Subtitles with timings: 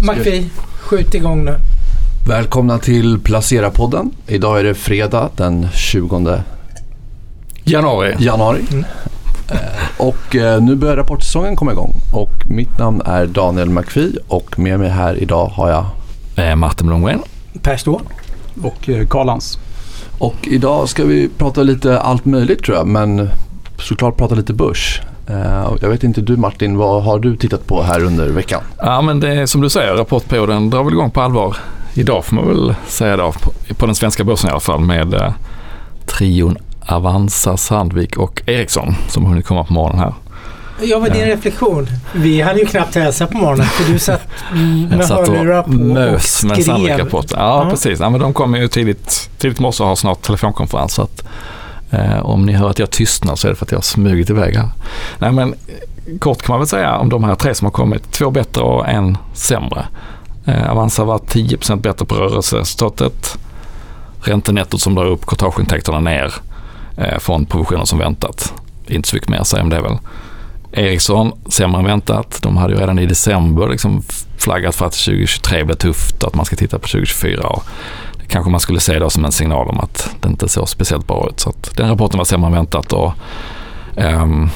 [0.00, 1.54] McPhee, skjut igång nu.
[2.28, 4.10] Välkomna till Placera-podden.
[4.26, 6.40] Idag är det fredag den 20
[7.64, 8.14] Januari.
[8.18, 8.60] januari.
[8.70, 8.84] Mm.
[9.50, 9.56] Eh,
[9.98, 11.94] Och eh, nu börjar rapportsäsongen komma igång.
[12.12, 15.84] Och mitt namn är Daniel McPhee och med mig här idag har jag
[16.36, 17.22] Eh, Martin Blomgren.
[17.62, 18.02] Per Ståhl.
[18.62, 19.58] och eh, Karlans.
[20.18, 23.28] Och idag ska vi prata lite allt möjligt tror jag, men
[23.78, 25.00] såklart prata lite börs.
[25.30, 28.60] Eh, och Jag vet inte du Martin, vad har du tittat på här under veckan?
[28.78, 31.56] Ja men det är som du säger, rapportperioden drar väl igång på allvar
[31.94, 33.32] idag får man väl säga då.
[33.78, 35.32] På, den svenska börsen i alla fall med eh,
[36.06, 36.56] trion
[36.86, 40.14] Avanza, Sandvik och Ericsson som har hunnit komma på morgonen här.
[40.82, 41.26] Jag var din Ja.
[41.34, 41.86] reflektion.
[42.14, 44.20] Vi hade ju knappt hälsat på morgonen för du satt
[44.90, 46.64] med satt hörlurar och på och mös med skrev.
[46.64, 47.38] Sandvik-rapporten.
[47.40, 47.70] Ja, Ja.
[47.70, 48.00] precis.
[48.00, 50.92] Ja, men de kommer ju tidigt, tidigt morse och har snart telefonkonferens.
[50.94, 51.22] Så att,
[51.90, 54.30] eh, om ni hör att jag tystnar så är det för att jag har smugit
[54.30, 54.68] iväg här.
[55.18, 55.54] Nej, men,
[56.20, 58.12] kort kan man väl säga om de här tre som har kommit.
[58.12, 59.86] Två bättre och en sämre.
[60.46, 63.38] Eh, Avanza var 10% bättre på rörelseresultatet.
[64.20, 66.34] Räntenettot som drar upp courtageintäkterna ner
[66.96, 68.54] eh, från provisioner som väntat.
[68.86, 69.98] Inte så mycket mer att säga om det väl.
[70.72, 72.38] Ericsson, sämre än väntat.
[72.42, 74.02] De hade ju redan i december liksom
[74.38, 77.46] flaggat för att 2023 blir tufft och att man ska titta på 2024.
[77.46, 77.64] Och
[78.28, 81.28] kanske man skulle se då som en signal om att det inte såg speciellt bra
[81.30, 81.40] ut.
[81.40, 82.92] Så att den rapporten var sämre än väntat.
[82.92, 83.12] Och,
[83.96, 84.50] um,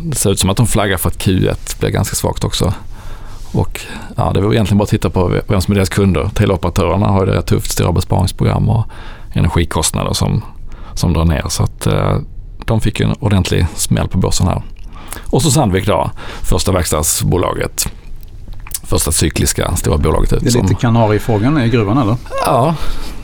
[0.00, 2.74] det ser ut som att de flaggar för att Q1 blir ganska svagt också.
[3.52, 3.80] Och
[4.16, 6.30] ja, det var egentligen bara att titta på vem som är deras kunder.
[6.34, 8.86] Teleoperatörerna har ju det rätt tufft, stora besparingsprogram och
[9.32, 10.44] energikostnader som,
[10.94, 11.44] som drar ner.
[11.48, 12.18] Så att eh,
[12.64, 14.62] de fick ju en ordentlig smäll på börsen här.
[15.30, 16.10] Och så Sandvik då,
[16.42, 17.92] första verkstadsbolaget.
[18.88, 20.40] Första cykliska stora bolaget ut.
[20.42, 22.16] Det är som- lite kanariefågeln i gruvan eller?
[22.46, 22.74] Ja,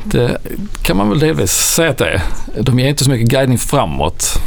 [0.05, 0.39] det
[0.83, 2.23] kan man väl delvis säga att det är.
[2.63, 4.41] De ger inte så mycket guidning framåt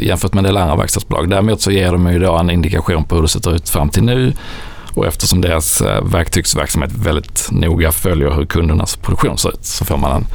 [0.00, 1.30] jämfört med en del andra verkstadsbolag.
[1.30, 4.02] Däremot så ger de ju då en indikation på hur det ser ut fram till
[4.02, 4.32] nu.
[4.94, 9.96] Och eftersom deras eh, verktygsverksamhet väldigt noga följer hur kundernas produktion ser ut så får
[9.96, 10.26] man en,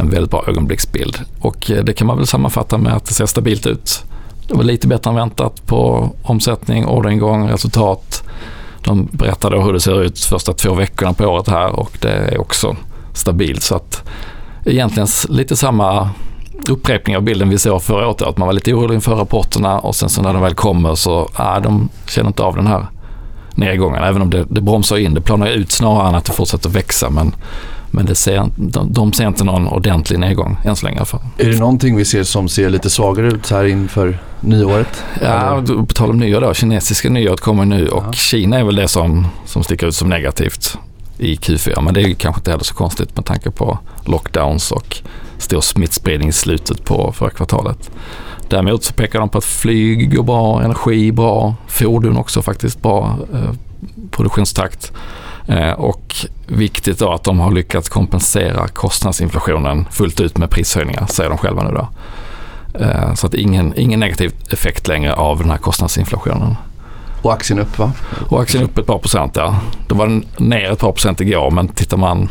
[0.00, 1.18] en väldigt bra ögonblicksbild.
[1.40, 4.02] Och eh, det kan man väl sammanfatta med att det ser stabilt ut.
[4.48, 8.22] Det var lite bättre än väntat på omsättning, orderingång, resultat.
[8.84, 12.08] De berättar då hur det ser ut första två veckorna på året här och det
[12.08, 12.76] är också
[13.12, 13.62] stabilt.
[13.62, 14.02] Så att
[14.64, 16.10] egentligen lite samma
[16.68, 18.22] upprepning av bilden vi såg förra året.
[18.22, 21.30] Att man var lite orolig inför rapporterna och sen så när de väl kommer så
[21.38, 22.86] äh, de känner inte av den här
[23.54, 24.04] nedgången.
[24.04, 25.14] Även om det, det bromsar in.
[25.14, 27.10] Det planar ut snarare än att det fortsätter växa.
[27.10, 27.34] Men,
[27.94, 31.06] men det ser, de, de ser inte någon ordentlig nedgång än så länge i alla
[31.06, 31.20] fall.
[31.38, 35.04] Är det någonting vi ser som ser lite svagare ut här inför nyåret?
[35.22, 35.86] Ja, Eller?
[35.86, 36.54] på tal om nyår då.
[36.54, 38.12] Kinesiska nyåret kommer nu och Ja.
[38.12, 40.78] Kina är väl det som, som sticker ut som negativt
[41.18, 41.80] i Q4.
[41.80, 44.96] Men det är kanske inte heller så konstigt med tanke på lockdowns och
[45.38, 47.90] stor smittspridning i slutet på förra kvartalet.
[48.48, 53.18] Däremot så pekar de på att flyg går bra, energi bra, fordon också faktiskt bra
[53.32, 53.50] eh,
[54.10, 54.92] produktionstakt.
[55.46, 56.14] Eh, och
[56.46, 61.62] viktigt då att de har lyckats kompensera kostnadsinflationen fullt ut med prishöjningar, säger de själva
[61.62, 61.88] nu då.
[62.84, 66.56] Eh, Så att ingen, ingen negativ effekt längre av den här kostnadsinflationen.
[67.22, 67.92] Och aktien upp va?
[68.28, 69.56] Och aktien upp ett par procent ja.
[69.88, 72.28] Då var den ner ett par procent igår men tittar man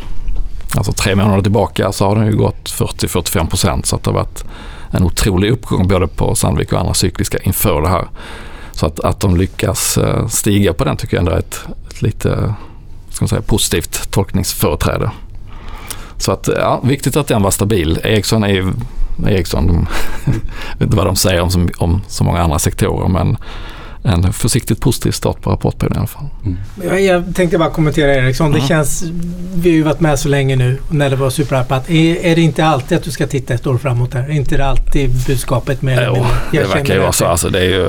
[0.76, 4.18] alltså tre månader tillbaka så har den ju gått 40-45 procent så att det har
[4.18, 4.44] varit
[4.90, 8.04] en otrolig uppgång både på Sandvik och andra cykliska inför det här.
[8.72, 12.02] Så att, att de lyckas eh, stiga på den tycker jag ändå är ett, ett
[12.02, 12.54] lite
[13.14, 15.10] ska man säga, positivt tolkningsföreträde.
[16.18, 18.00] Så att ja, viktigt att den var stabil.
[18.04, 18.72] Ericsson är ju
[19.28, 19.86] Ericsson, de,
[20.24, 20.32] jag
[20.78, 23.36] vet inte vad de säger om så, om så många andra sektorer men
[24.06, 26.26] en försiktigt positiv start på rapportperioden i alla fall.
[26.84, 28.52] Jag, jag tänkte bara kommentera Ericsson.
[28.52, 28.66] Det Ja.
[28.66, 29.02] känns,
[29.54, 31.90] vi har ju varit med så länge nu när det var superhypat.
[31.90, 34.20] Är, är det inte alltid att du ska titta ett år framåt där?
[34.22, 37.24] Är inte det alltid budskapet med Jo, det Jag verkar känner ju vara att så.
[37.24, 37.88] det- Alltså, det är ju,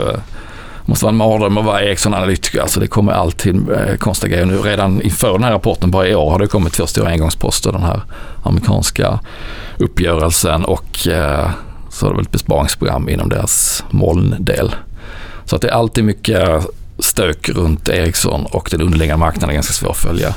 [0.85, 2.62] måste vara en mardröm att vara Ericsson-analytiker.
[2.62, 4.46] Alltså, det kommer alltid eh, konstiga grejer.
[4.46, 7.72] Nu redan inför den här rapporten, bara i år, har det kommit två stora engångsposter.
[7.72, 8.01] Den här
[8.44, 9.19] amerikanska
[9.78, 11.50] uppgörelsen och eh,
[11.90, 14.75] så har det väl ett besparingsprogram inom deras molndel.
[15.45, 16.68] Så att det är alltid mycket
[17.00, 20.35] stök runt Ericsson och den underliggande marknaden är ganska svår att följa.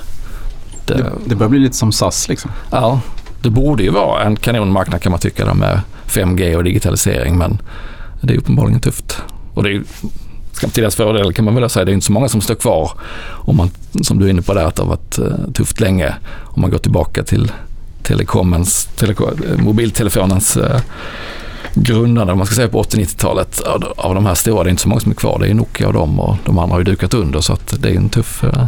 [0.87, 2.51] Det, Det, det börjar bli lite som SAS liksom.
[2.71, 3.01] Ja,
[3.43, 7.63] det borde ju vara en kanonmarknad kan man tycka med 5G och digitalisering men
[8.21, 9.23] det är uppenbarligen tufft.
[9.55, 9.83] Och det är
[10.59, 12.91] till deras fördel kan man väl säga, det är inte så många som står kvar
[13.31, 13.71] om man,
[14.03, 16.15] som du är inne på där, att det har varit eh, tufft länge.
[16.45, 17.53] Om man går tillbaka till
[18.03, 20.81] telekomens, teleko, eh, mobiltelefonens eh,
[21.75, 23.61] grundande, om man ska säga på 80-90-talet,
[23.97, 25.39] av, de här stora, det är inte så många som är kvar.
[25.39, 27.91] Det är Nokia och de och de andra har ju dukat under så att det
[27.91, 28.67] är en tuff, eh,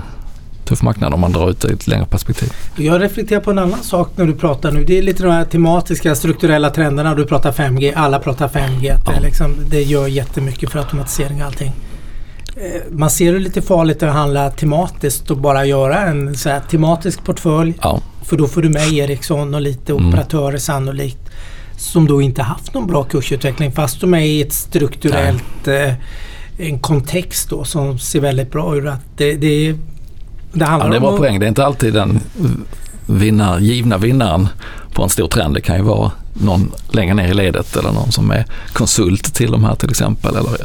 [0.70, 2.52] tuff marknad om man drar ut det i ett längre perspektiv.
[2.76, 4.84] Jag reflekterar på en annan sak när du pratar nu.
[4.84, 7.14] Det är lite de här tematiska strukturella trenderna.
[7.14, 8.94] Du pratar 5G, alla pratar 5G.
[8.94, 9.20] Att det, Ja.
[9.20, 11.72] liksom, det gör jättemycket för automatisering och allting.
[12.56, 16.60] eh, man ser det lite farligt att handla tematiskt och bara göra en så här
[16.70, 17.74] tematisk portfölj.
[17.82, 18.00] Ja.
[18.24, 20.08] För då får du med Ericsson och lite Mm.
[20.08, 21.18] operatörer sannolikt.
[21.76, 25.94] Som då inte haft någon bra kursutveckling fast de är i ett strukturellt eh,
[26.58, 28.86] en kontext då som ser väldigt bra ut.
[28.86, 29.74] Att det, det,
[30.52, 31.38] det Ja, det är om bra att- poäng.
[31.40, 32.20] Det är inte alltid den
[33.06, 34.48] vinnar, givna vinnaren
[34.94, 35.54] på en stor trend.
[35.54, 39.50] Det kan ju vara någon längre ner i ledet eller någon som är konsult till
[39.50, 40.56] de här till exempel eller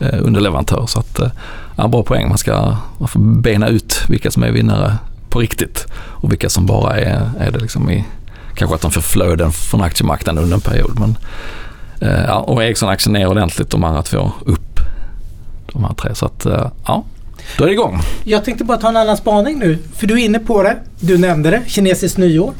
[0.00, 0.86] eh, underleverantör.
[0.86, 1.28] Så att, eh,
[1.76, 2.28] ja, bra poäng.
[2.28, 4.96] Man ska man får bena ut vilka som är vinnare
[5.28, 8.04] på riktigt och vilka som bara är, är det liksom i
[8.54, 10.98] kanske att de får flöden från aktiemarknaden under en period.
[11.00, 11.16] Men,
[12.00, 14.80] eh, och Ericsson-aktien ner ordentligt, de andra två upp.
[15.72, 16.14] De här tre.
[16.14, 17.04] Så att, eh, ja,
[17.58, 18.00] då är det igång.
[18.24, 19.78] Jag tänkte bara ta en annan spaning nu.
[19.96, 20.76] För du är inne på det.
[21.00, 21.62] Du nämnde det.
[21.66, 22.52] Kinesiskt nyår.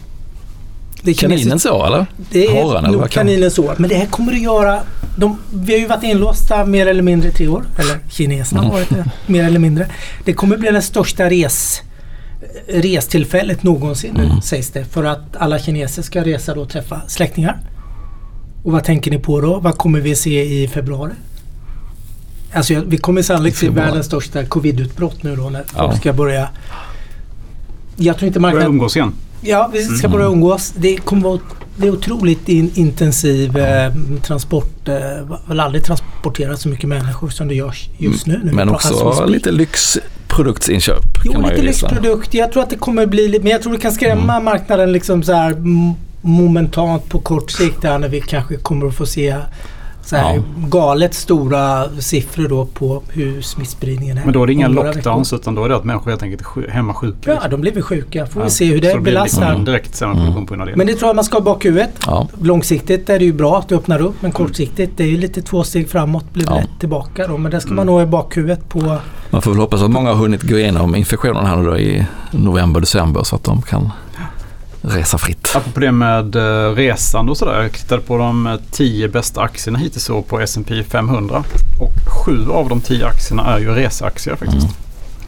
[1.02, 2.06] Det är Kaninens år eller?
[2.30, 3.74] Det är Haren, eller nog kaninens år.
[3.78, 4.80] Men det här kommer att göra...
[5.16, 7.64] De, vi har ju varit inlåsta mer eller mindre i tre år.
[7.78, 9.86] Eller kineserna har varit det mer eller mindre.
[10.24, 11.82] Det kommer bli det största res,
[12.68, 14.40] restillfället någonsin nu Mm.
[14.40, 14.84] sägs det.
[14.84, 17.58] För att alla kineser ska resa och träffa släktingar.
[18.64, 19.58] Och vad tänker ni på då?
[19.60, 21.12] Vad kommer vi se i februari?
[22.52, 25.88] Alltså vi kommer sannolikt se världens största covid-utbrott nu då när Ja.
[25.88, 26.48] folk ska börja...
[27.96, 28.72] Jag tror inte Börja marknaden...
[28.74, 29.12] umgås igen.
[29.40, 30.18] Ja, vi ska Mm.
[30.18, 30.72] börja umgås.
[30.76, 31.38] Det kommer vara
[31.76, 33.92] det är otroligt in, intensiv eh,
[34.22, 34.88] transport.
[34.88, 34.94] Eh,
[35.48, 38.40] väl aldrig transporterat så mycket människor som det görs just nu.
[38.44, 38.52] nu.
[38.52, 41.02] Men också lite lyxproduktsinköp.
[41.24, 42.34] Jo, lite lyxprodukt.
[42.34, 44.44] Jag tror att det kommer bli lite, men jag tror det kan skrämma Mm.
[44.44, 45.56] marknaden liksom så här
[46.20, 49.36] momentant på kort sikt där när vi kanske kommer att få se
[50.08, 50.42] så här Ja.
[50.68, 54.24] galet stora siffror då på hur smittspridningen är.
[54.24, 56.70] Men då är det inga lockdowns utan då är det att människor helt enkelt är
[56.70, 57.38] hemma sjuka.
[57.42, 58.26] Ja, de blir väl sjuka.
[58.26, 58.50] Får vi Ja.
[58.50, 59.46] se hur Så det belastar.
[59.48, 60.66] liksom direkt sämre Mm.
[60.66, 60.76] det.
[60.76, 61.90] Men det tror jag man ska ha i bakhuvudet.
[62.06, 62.28] Ja.
[62.42, 65.42] Långsiktigt är det ju bra att det öppnar upp men kortsiktigt det är ju lite
[65.42, 66.56] två steg framåt blir det Ja.
[66.60, 67.38] lätt tillbaka då.
[67.38, 67.76] Men det ska Mm.
[67.76, 68.96] man nog ha i bakhuvudet på.
[69.30, 72.06] Man får väl hoppas att många har hunnit gå igenom infektionen här nu då i
[72.30, 73.90] november, december så att de kan
[74.88, 75.52] resa fritt.
[75.56, 77.62] Apropå det med uh, resande och sådär.
[77.62, 81.44] Jag tittade på de eh, tio bästa aktierna hittills så på S&P 500.
[81.80, 81.92] Och
[82.24, 84.66] sju av de tio aktierna är ju reseaktier faktiskt.
[84.66, 84.76] Mm.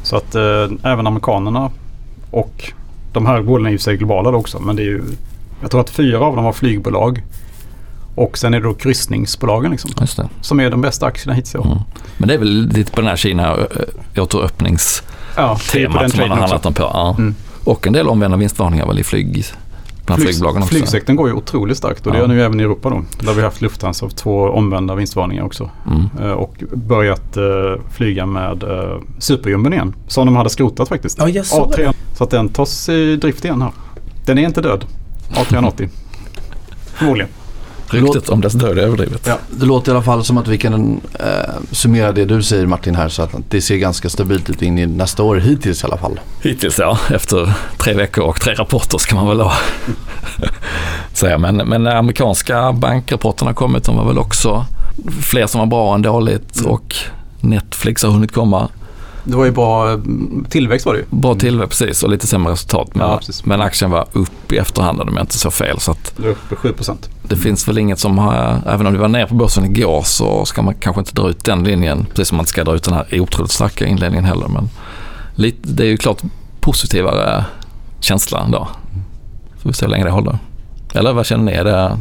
[0.02, 1.70] Så att eh, även amerikanerna
[2.30, 2.72] och
[3.12, 4.58] de här bolagen är ju sig globala också.
[4.58, 5.02] Men det är ju,
[5.60, 7.22] jag tror att fyra av dem har flygbolag.
[8.14, 9.90] Och sen är det då kryssningsbolagen liksom.
[10.40, 11.66] Som är de bästa aktierna hittills i år.
[11.66, 11.78] Mm.
[12.16, 13.56] Men det är väl lite på den här Kina
[14.16, 16.82] återöppningstemat Ja, på den som man har handlat om på.
[16.82, 17.14] Ja.
[17.18, 17.34] Mm.
[17.70, 19.44] Och en del omvända vinstvarningar väl i flyg,
[20.06, 20.74] bland Flyg, flygbolagen också.
[20.74, 22.22] flygsektorn går ju otroligt starkt och det Ja.
[22.22, 23.02] gör den ju även i Europa då.
[23.20, 25.70] Där har vi haft Lufthansa av två omvända vinstvarningar också.
[25.86, 26.08] Mm.
[26.20, 27.42] Eh, och börjat eh,
[27.92, 29.94] flyga med uh, superjumben igen.
[30.08, 31.18] Som de hade skrotat faktiskt.
[31.18, 33.72] Ja, jag såg A3, så att den tas i drift igen här.
[34.26, 34.84] Den är inte död.
[35.32, 35.88] A380.
[36.94, 37.30] Förmodligen.
[37.90, 39.26] Ryktet om dess död är överdrivet.
[39.26, 39.38] Ja.
[39.50, 41.26] Det låter i alla fall som att vi kan eh,
[41.70, 44.86] summera det du säger Martin här så att det ser ganska stabilt ut in i
[44.86, 46.20] nästa år hittills i alla fall.
[46.42, 49.52] Hittills ja, efter tre veckor och tre rapporter ska man väl ha.
[51.12, 51.38] säga.
[51.38, 54.64] Men, men när amerikanska bankrapporterna kommit, de var väl också
[55.20, 56.70] fler som var bra än dåligt Mm.
[56.72, 56.94] och
[57.40, 58.68] Netflix har hunnit komma.
[59.30, 59.98] Det var ju bra eh,
[60.48, 61.04] tillväxt var det ju.
[61.10, 62.94] Bra tillväxt precis och lite sämre resultat.
[62.94, 65.80] Men, Ja, men aktien var upp i efterhand om jag inte så fel.
[65.80, 67.08] Så att Det var uppe 7 procent.
[67.22, 70.44] det finns väl inget som har, även om det var ner på börsen igår så
[70.44, 72.04] ska man kanske inte dra ut den linjen.
[72.10, 74.48] Precis som man inte ska dra ut den här otroligt starka inledningen heller.
[74.48, 74.68] Men
[75.34, 76.22] lite, det är ju klart
[76.60, 77.44] positivare
[78.00, 78.68] känsla ändå.
[79.62, 80.38] Får vi se hur länge det håller.
[80.94, 81.52] Eller vad känner ni?
[81.52, 81.98] Är det,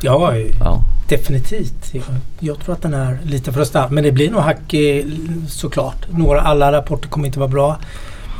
[0.00, 0.84] Ja, ja.
[1.08, 1.88] definitivt.
[1.94, 2.04] Jag,
[2.40, 3.90] jag tror att den är lite för stark.
[3.90, 4.74] Men det blir nog hack
[5.48, 6.06] såklart.
[6.10, 7.78] Några, alla rapporter kommer inte vara bra.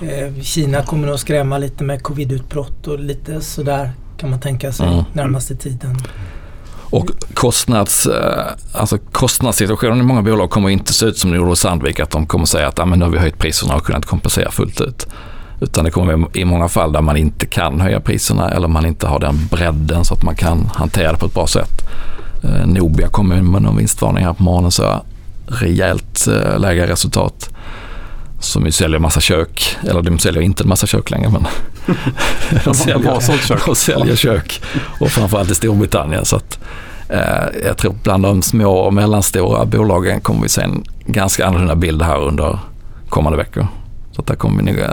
[0.02, 4.72] Eh, Kina kommer nog att skrämma lite med covidutbrott och lite sådär kan man tänka
[4.72, 5.04] sig Mm.
[5.12, 5.96] närmaste tiden.
[6.90, 11.48] Och kostnads, eh, alltså kostnadssituationen i många bolag kommer inte se ut som det gjorde
[11.48, 12.00] hos Sandvik.
[12.00, 14.50] Att de kommer säga att ah, men nu har vi höjt priserna och kunnat kompensera
[14.50, 15.06] fullt ut.
[15.60, 19.06] Utan det kommer i många fall där man inte kan höja priserna eller man inte
[19.06, 21.88] har den bredden så att man kan hantera det på ett bra sätt.
[22.44, 25.02] Eh, Nobia kommer med någon vinstvarning här på morgonen så
[25.46, 27.50] rejält eh, lägre resultat.
[28.40, 31.46] Som ju säljer massa kök, eller de säljer inte en massa kök längre men
[32.64, 33.66] de säljer, kök.
[33.66, 34.62] de säljer kök
[35.00, 36.24] och framförallt i Storbritannien.
[36.24, 36.58] Så att,
[37.08, 41.74] eh, jag tror bland de små och mellanstora bolagen kommer vi se en ganska annorlunda
[41.74, 42.58] bild här under
[43.08, 43.66] kommande veckor.
[44.12, 44.88] Så att där kommer vi nog eh,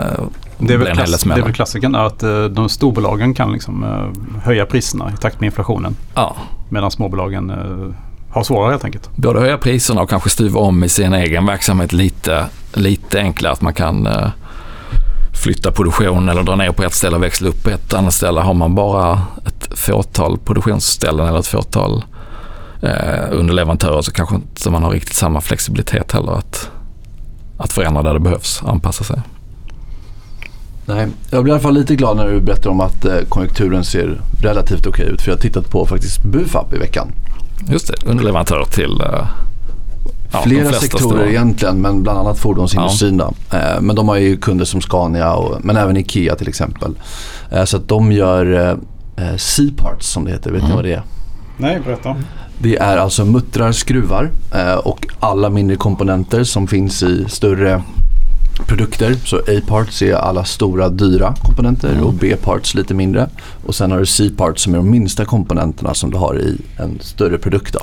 [0.58, 4.40] Det är, väl klass, det är väl klassikern att eh, de storbolagen kan liksom eh,
[4.44, 5.96] höja priserna i takt med inflationen.
[6.14, 6.36] Ja,
[6.68, 7.94] Medan småbolagen eh,
[8.30, 9.10] har svårare helt enkelt.
[9.16, 13.52] både höja priserna och kanske stuva om i sin egen verksamhet lite, lite enklare.
[13.52, 14.08] Att man kan
[15.42, 18.40] flytta produktion eller dra ner på ett ställe och växla upp på ett annat ställe.
[18.40, 22.04] Har man bara ett fåtal produktionsställen eller ett fåtal
[22.82, 26.70] eh, underleverantörer så kanske inte man har riktigt samma flexibilitet heller att
[27.58, 29.22] att förändra där det behövs, anpassa sig.
[30.86, 33.84] Nej, jag blir i alla fall lite glad när du berättar om att eh, konjunkturen
[33.84, 35.22] ser relativt okej ut.
[35.22, 37.08] För jag har tittat på faktiskt Bufab i veckan.
[37.68, 39.26] Just det, underleverantör till eh,
[40.32, 41.26] ja, Flera sektorer stora.
[41.26, 43.16] egentligen men bland annat fordonsindustrin.
[43.16, 43.32] Då.
[43.52, 46.94] Eh, men de har ju kunder som Scania och, men även Ikea till exempel.
[47.50, 48.76] Eh, så att de gör
[49.16, 50.50] eh, C-parts som det heter.
[50.50, 50.76] Vet ni Mm.
[50.76, 51.02] vad det är?
[51.56, 52.16] Nej, berätta.
[52.58, 57.82] Det är alltså muttrar, skruvar eh, och alla mindre komponenter som finns i större
[58.66, 59.14] produkter.
[59.24, 62.04] Så A-parts är alla stora dyra komponenter Mm.
[62.04, 63.28] och B-parts lite mindre.
[63.66, 66.98] Och sen har du C-parts som är de minsta komponenterna som du har i en
[67.00, 67.76] större produkt.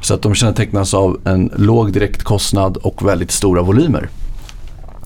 [0.00, 4.08] Så att de kännetecknas av en låg direktkostnad och väldigt stora volymer.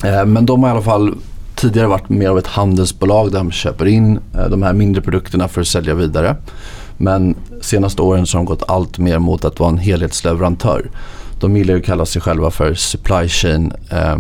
[0.05, 1.15] Eh, Men de har i alla fall
[1.55, 5.49] tidigare varit mer av ett handelsbolag där de köper in eh, de här mindre produkterna
[5.49, 6.37] för att sälja vidare.
[6.97, 10.91] Men senaste åren så har de gått allt mer mot att vara en helhetsleverantör.
[11.41, 14.17] De gillar ju att kalla sig själva för supply chain, eh,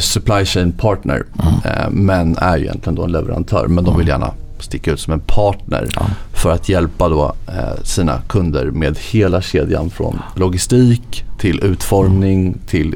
[0.00, 1.24] supply chain partner.
[1.64, 3.66] Eh, men är ju egentligen då en leverantör.
[3.68, 6.02] Men de vill gärna sticka ut som en partner Ja.
[6.32, 12.94] för att hjälpa då, eh, sina kunder med hela kedjan från logistik till utformning till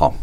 [0.00, 0.14] ja,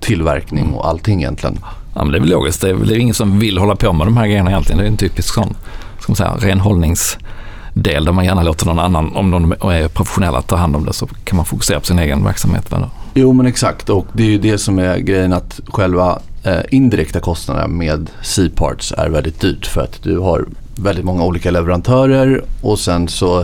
[0.00, 1.58] tillverkning och allting egentligen.
[1.94, 2.60] Ja, men det är väl logiskt.
[2.60, 4.78] Det är väl ingen som vill hålla på med de här grejerna egentligen.
[4.78, 5.54] Det är en typisk sån
[6.00, 10.56] ska man säga, renhållningsdel där man gärna låter någon annan, om de är professionella, ta
[10.56, 12.66] hand om det så kan man fokusera på sin egen verksamhet.
[12.70, 12.90] Då.
[13.14, 17.20] Jo men exakt och det är ju det som är grejen att själva eh, indirekta
[17.20, 20.44] kostnaderna med C-parts är väldigt dyrt för att du har
[20.76, 23.40] väldigt många olika leverantörer och sen så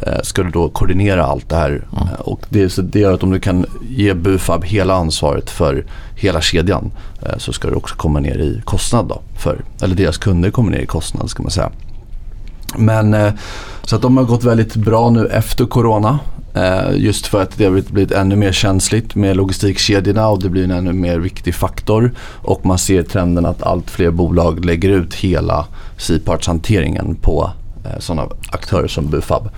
[0.00, 1.70] eh, ska du då koordinera allt det här.
[1.70, 2.08] Mm.
[2.08, 5.84] Eh, Och det, så det gör att om du kan ge Bufab hela ansvaret för
[6.16, 6.90] hela kedjan
[7.22, 9.22] eh, så ska du också komma ner i kostnad då.
[9.38, 11.70] För, eller deras kunder kommer ner i kostnad ska man säga.
[12.78, 13.32] Men eh,
[13.82, 16.18] så att de har gått väldigt bra nu efter corona.
[16.54, 20.64] Eh, just för att det har blivit- ännu mer känsligt med logistikkedjorna och det blir
[20.64, 22.12] en ännu mer viktig faktor.
[22.42, 25.66] Och man ser trenden att allt fler bolag lägger ut hela
[25.98, 27.50] C-partshanteringen på
[27.84, 29.48] eh, sådana aktörer som Bufab.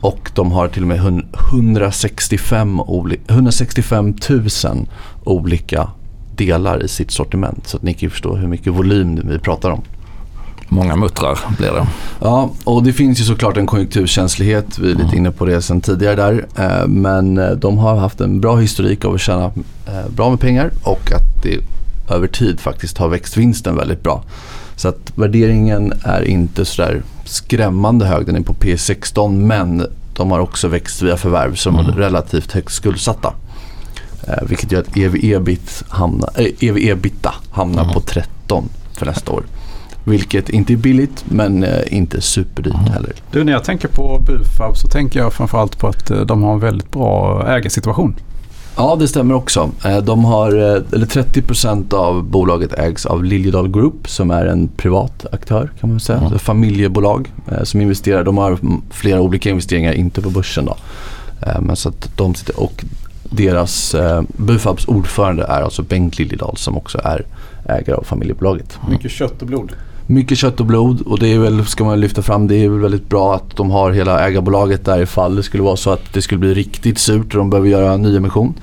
[0.00, 2.80] Och de har till och med 165,
[3.28, 4.86] 165 000
[5.24, 5.88] olika
[6.36, 7.66] delar i sitt sortiment.
[7.66, 9.82] Så att ni kan ju förstå hur mycket volym vi pratar om.
[10.72, 11.86] Många muttrar blir det.
[12.20, 14.78] Ja, och det finns ju såklart en konjunkturkänslighet.
[14.78, 16.46] Vi är lite inne på det sen tidigare där.
[16.56, 19.44] Eh, Men eh, de har haft en bra historik av att tjäna
[19.86, 21.58] eh, bra med pengar och att det
[22.14, 24.22] över tid faktiskt har växt vinsten väldigt bra.
[24.76, 28.26] Så att värderingen är inte sådär skrämmande hög.
[28.26, 32.72] Den är på P16 men de har också växt via förvärv som är relativt högt
[32.72, 33.34] skuldsatta.
[34.28, 39.44] Eh, vilket gör att EV-EBIT hamnar, eh, EV-EBITA hamnar på 13 för nästa år.
[40.04, 43.12] Vilket inte är billigt men eh, inte superdyrt heller.
[43.30, 46.52] Du, när jag tänker på Bufab så tänker jag framförallt på att eh, de har
[46.52, 48.16] en väldigt bra ägarsituation.
[48.76, 49.70] Ja, det stämmer också.
[49.84, 55.26] Eh, De har, eller 30% av bolaget ägs av Liljedahl Group som är en privat
[55.32, 56.18] aktör kan man säga.
[56.18, 56.32] Mm.
[56.32, 58.24] Ett familjebolag som investerar.
[58.24, 60.76] De har mm, flera olika investeringar, inte på börsen då.
[61.60, 62.84] Men så att de sitter och
[63.30, 67.26] deras, eh, Bufabs ordförande är alltså Bengt Liljedahl som också är
[67.68, 68.78] ägare av familjebolaget.
[68.90, 69.72] Mycket kött och blod.
[70.10, 72.78] Mycket kött och blod och det är väl, ska man lyfta fram, det är väl
[72.80, 76.22] väldigt bra att de har hela ägarbolaget där ifall det skulle vara så att det
[76.22, 78.54] skulle bli riktigt surt och de behöver göra en nyemission.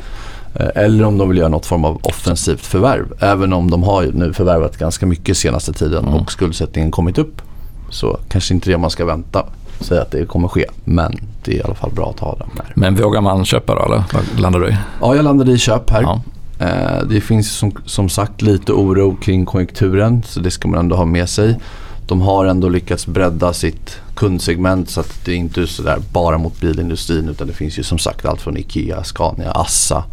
[0.55, 3.05] Eh, Eller om de vill göra något form av offensivt förvärv.
[3.19, 6.13] Även om de har nu förvärvat ganska mycket senaste tiden Mm.
[6.19, 7.41] och skuldsättningen kommit upp.
[7.89, 9.43] Så kanske inte det man ska vänta
[9.79, 10.65] säga att det kommer ske.
[10.83, 12.71] Men det är i alla fall bra att ha dem där.
[12.75, 14.77] Men vågar man köpa då eller vad landar du i?
[15.01, 16.01] Ja, jag landade i köp här.
[16.01, 16.21] Ja.
[16.59, 20.95] Eh, Det finns som, som sagt lite oro kring konjunkturen så det ska man ändå
[20.95, 21.59] ha med sig.
[22.07, 26.37] De har ändå lyckats bredda sitt kundsegment så att det är inte så där bara
[26.37, 30.03] mot bilindustrin utan det finns ju som sagt allt från Ikea, Scania, Assa.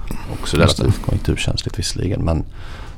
[0.41, 2.21] Också relativt konjunkturkänsligt visserligen.
[2.25, 2.45] Men,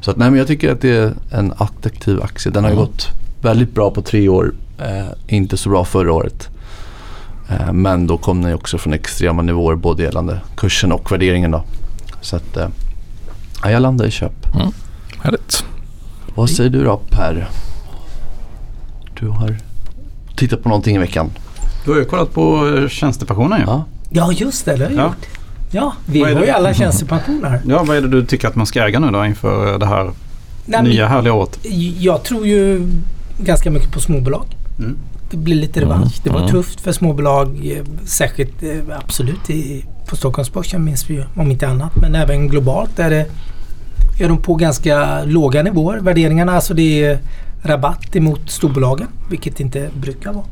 [0.01, 2.53] så att, nej, men jag tycker att det är en attraktiv aktie.
[2.53, 3.09] Den har ju gått
[3.43, 4.55] väldigt bra på tre år.
[4.79, 6.49] Eh, inte så bra förra året.
[7.51, 11.51] Eh, men då kom den ju också från extrema nivåer både gällande kursen och värderingen.
[11.51, 11.65] Då.
[12.21, 12.69] Så att, eh,
[13.67, 14.33] ja, jag landar i köp.
[15.23, 15.65] Härligt.
[16.35, 17.49] Vad säger du då Per?
[19.21, 19.57] Du har
[20.37, 21.31] tittat på någonting i veckan.
[21.85, 23.65] Du har ju kollat på eh, tjänstepensionen ju.
[23.67, 23.85] Ja.
[24.11, 24.33] Ja.
[24.33, 24.77] Just det.
[24.77, 25.05] Det har jag Ja.
[25.07, 25.27] gjort.
[25.71, 27.61] Ja, vi har ju alla tjänstepensioner.
[27.69, 29.87] ja, vad är det du tycker att man ska äga nu då inför eh, det
[29.87, 30.13] här Nej,
[30.67, 31.59] men nya härliga året?
[31.99, 32.89] Jag tror ju
[33.39, 34.47] ganska mycket på småbolag.
[34.79, 34.97] Mm.
[35.31, 36.03] Det blir lite revansch.
[36.03, 36.51] Mm, Det var mm.
[36.51, 37.73] tufft för småbolag.
[37.77, 38.63] eh, Särskilt
[39.05, 41.97] absolut i, på Stockholmsbörsen minns vi ju om inte annat.
[42.01, 43.27] Men även globalt är, det,
[44.19, 45.99] är de på ganska låga nivåer.
[45.99, 47.19] Värderingarna alltså det är
[47.63, 49.09] rabatt emot storbolagen.
[49.31, 50.45] Vilket inte brukar vara.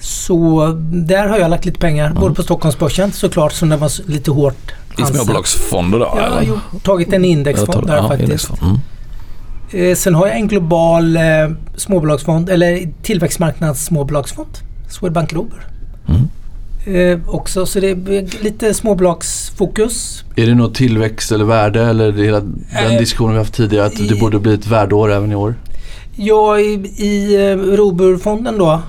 [0.00, 4.30] Så där har jag lagt lite pengar, både på Stockholmsbörsen såklart som den var lite
[4.30, 5.16] hårt I ansatt.
[5.16, 6.12] småbolagsfonder då?
[6.16, 8.22] Jag har tagit en indexfond där Ja, faktiskt.
[8.28, 8.58] indexfond.
[8.62, 9.90] Mm.
[9.90, 11.22] Eh, sen har jag en global eh,
[11.76, 14.58] småbolagsfond, eller tillväxtmarknads småbolagsfond.
[14.88, 15.66] Swedbank Robur.
[16.08, 16.28] Mm.
[16.94, 20.24] Eh, också, så det är lite småbolagsfokus.
[20.36, 23.86] Är det något tillväxt eller värde eller det hela den Eh, diskussionen vi haft tidigare
[23.86, 25.54] att det i- borde bli ett värdeår även i år?
[26.16, 28.82] Ja, i, i eh, Roburfonden då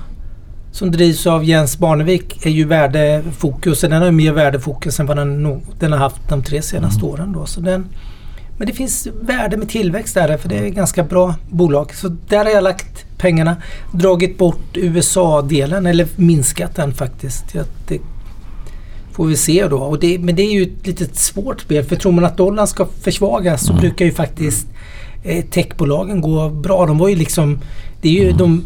[0.71, 3.81] som drivs av Jens Barnevik är ju värdefokus.
[3.81, 7.31] Den har ju mer värdefokus än vad den, den har haft de tre senaste åren.
[7.33, 7.45] Då.
[7.45, 7.85] Så den,
[8.59, 11.95] men det finns värde med tillväxt där för det är ganska bra bolag.
[11.95, 13.55] Så där har jag lagt pengarna.
[13.93, 17.45] Dragit bort USA-delen eller minskat den faktiskt.
[17.87, 17.99] Det
[19.11, 19.77] får vi se då.
[19.77, 22.67] Och det, men det är ju ett litet svårt spel för tror man att dollarn
[22.67, 24.67] ska försvagas så brukar ju faktiskt
[25.23, 26.85] eh, techbolagen gå bra.
[26.85, 27.59] De var ju liksom...
[28.01, 28.63] Det är ju, de,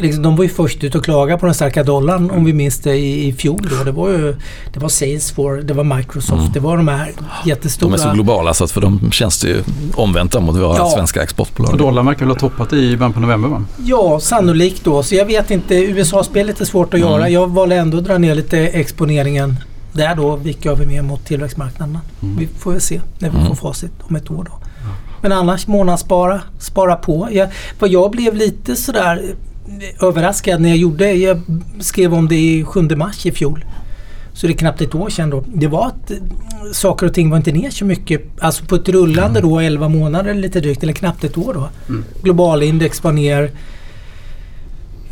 [0.00, 2.78] liksom, de var ju först ut att klaga på den starka dollarn om vi minns
[2.80, 3.68] det i, i fjol.
[3.78, 3.84] Då.
[3.84, 4.36] Det var ju
[4.72, 7.12] det var Salesforce, det var Microsoft, det var de här
[7.44, 7.90] jättestora...
[7.90, 9.62] De är så globala så att för dem känns det ju
[9.94, 10.90] omvänt då mot våra Ja.
[10.94, 11.78] svenska Och exportbolag.
[11.78, 13.64] dollarn verkar väl ha toppat i början på november va?
[13.84, 15.02] Ja, sannolikt då.
[15.02, 15.74] Så jag vet inte.
[15.74, 17.12] USA-spelet är svårt att Mm.
[17.12, 17.28] göra.
[17.28, 19.56] Jag valde ändå att dra ner lite exponeringen
[19.92, 20.40] där då.
[20.44, 22.00] Gick över mer mot tillväxtmarknaderna.
[22.38, 23.48] Vi får väl se när vi Mm.
[23.48, 24.58] får facit om ett år då.
[25.22, 27.28] Men annars månadsspara, spara på.
[27.32, 27.48] Jag,
[27.78, 29.22] vad jag blev lite sådär
[30.00, 31.40] överraskad när jag gjorde, jag
[31.80, 33.64] skrev om det i 7 mars i fjol.
[34.32, 35.44] Så det är knappt ett år sedan då.
[35.54, 36.16] Det var att eh,
[36.72, 38.22] saker och ting var inte ner så mycket.
[38.38, 41.68] Alltså på ett rullande då 11 månader lite drygt eller knappt ett år då.
[41.88, 42.04] Mm.
[42.22, 43.50] Globalindex var ner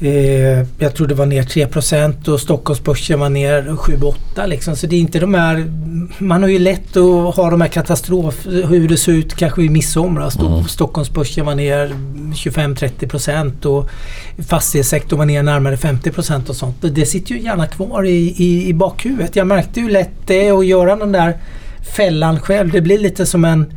[0.05, 4.77] Eh, jag tror det var ner 3% och Stockholmsbörsen var ner 7-8 liksom.
[4.77, 5.65] Så det är inte de här...
[6.19, 8.47] Man har ju lätt att ha de här katastrof...
[8.47, 10.31] Hur det såg ut kanske i midsommar.
[10.31, 10.65] Sto- Mm.
[10.69, 11.95] Stockholmsbörsen var ner
[12.35, 13.89] 25-30% och
[14.49, 16.77] fastighetssektorn var ner närmare 50% och sånt.
[16.81, 19.37] Det- sitter ju gärna kvar i, i, i bakhuvudet.
[19.37, 21.37] Jag märkte hur lätt det att göra den där
[21.97, 22.71] fällan själv.
[22.73, 23.73] Det blir lite som en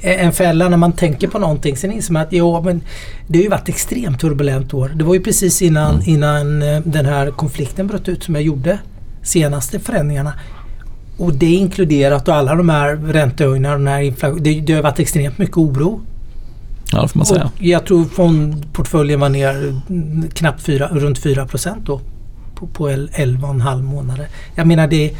[0.00, 1.76] en fälla när man tänker på någonting.
[1.76, 2.80] Sen inser man att ja, men
[3.26, 4.92] det har ju varit extremt turbulent år.
[4.94, 6.08] Det var ju precis innan, Mm.
[6.08, 8.78] innan eh, den här konflikten bröt ut som jag gjorde
[9.22, 10.32] senaste förändringarna.
[11.18, 14.98] Och det inkluderat och alla de här räntehöjningarna, den här inflation, det, det har varit
[14.98, 16.00] extremt mycket oro.
[16.92, 17.44] Ja, det får man säga.
[17.44, 21.48] Och jag tror fondportföljen var ner mm, knappt fyra, runt 4
[21.84, 22.00] då
[22.54, 24.28] på, på 11,5 månader.
[24.54, 25.14] Jag menar det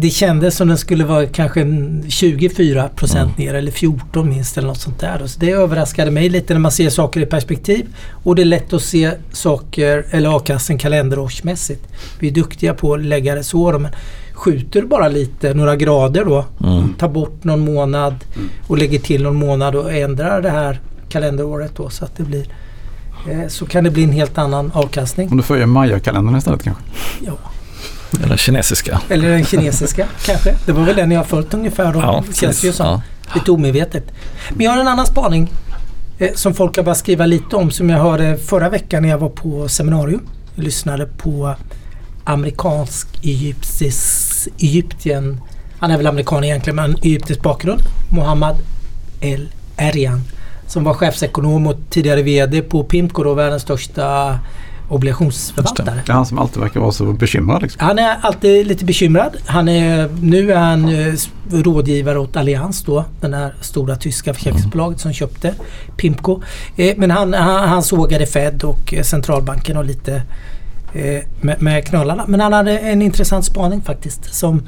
[0.00, 4.68] det kändes som den skulle vara kanske en 24 procent ner eller 14 minst eller
[4.68, 5.26] något sånt där.
[5.26, 7.86] Så det överraskade mig lite när man ser saker i perspektiv.
[8.24, 11.88] Och det är lätt att se saker eller avkastning kalenderårsmässigt.
[12.18, 13.92] Vi är duktiga på att lägga det så men
[14.32, 16.44] skjuter bara lite, några grader då.
[16.64, 16.94] Mm.
[16.94, 18.14] Tar bort någon månad
[18.66, 22.46] och lägger till någon månad och ändrar det här kalenderåret då så att det blir
[23.30, 25.30] eh, så kan det bli en helt annan avkastning.
[25.30, 26.82] Om du följer Maya-kalendern istället kanske?
[27.20, 27.32] Ja.
[28.24, 29.00] Eller kinesiska.
[29.08, 30.54] Eller den kinesiska kanske.
[30.66, 32.00] Det var väl den jag följt ungefär då.
[32.00, 32.86] Ja, känns det ju som.
[32.86, 33.02] Ja.
[33.34, 34.04] Lite omedvetet.
[34.50, 35.52] Men jag har en annan spaning
[36.18, 39.18] eh, som folk har börjat skriva lite om som jag hörde förra veckan när jag
[39.18, 40.22] var på seminarium.
[40.54, 41.54] Jag lyssnade på
[42.24, 45.40] amerikansk egyptisk Egyptien.
[45.78, 47.80] Han är väl amerikan egentligen men egyptisk bakgrund.
[48.10, 48.56] Mohammad
[49.20, 50.22] El Erian.
[50.66, 54.38] Som var chefsekonom och tidigare VD på Pimco då, världens största
[54.90, 56.02] obligationsförvaltare.
[56.06, 57.62] Det är han som alltid verkar vara så bekymrad.
[57.62, 57.86] Liksom.
[57.86, 59.36] Han är alltid lite bekymrad.
[59.46, 61.14] Han är, nu är han eh,
[61.50, 63.04] rådgivare åt Allianz då.
[63.20, 65.54] Den här stora tyska försäkringsbolaget som köpte
[65.96, 66.42] Pimco.
[66.76, 70.22] Eh, men han, han, han sågade Fed och eh, centralbanken och lite
[70.94, 72.24] eh, med, med knölarna.
[72.28, 74.62] Men han hade en intressant spaning faktiskt som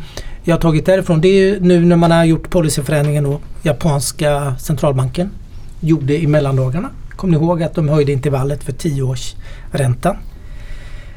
[0.44, 1.20] jag tagit därifrån.
[1.20, 3.40] Det är ju nu när man har gjort policyförändringen då.
[3.62, 5.30] Japanska centralbanken
[5.80, 6.88] gjorde i mellandagarna.
[7.16, 9.34] Kommer ni ihåg att de höjde intervallet för 10 års
[9.70, 10.16] räntan?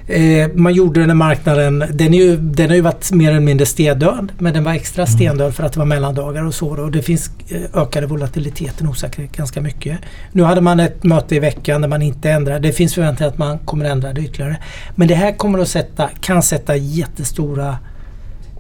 [0.08, 3.40] Eh, man gjorde den när marknaden, den, är ju, den har ju varit mer eller
[3.40, 4.32] mindre stendöd.
[4.38, 6.76] Men den var extra stendöd för att det var mellandagar och så.
[6.76, 6.84] då.
[6.84, 10.00] Och det finns eh, ökade volatiliteten osäkerhet ganska mycket.
[10.32, 12.60] Nu hade man ett möte i veckan där man inte ändrade.
[12.60, 14.58] Det finns förväntningar att man kommer ändra det ytterligare.
[14.96, 17.78] Men det här kommer att sätta, kan sätta jättestora